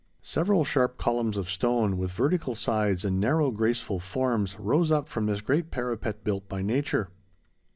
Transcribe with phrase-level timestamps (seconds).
[0.23, 5.27] Several sharp columns of stone, with vertical sides, and narrow, graceful forms, rose up from
[5.27, 7.11] this great parapet built by nature.